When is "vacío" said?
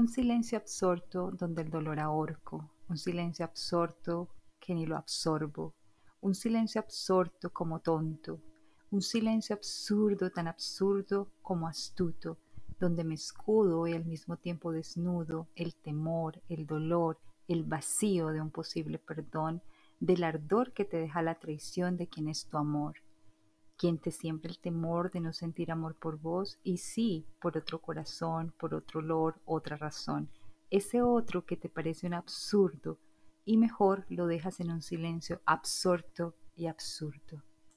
17.64-18.28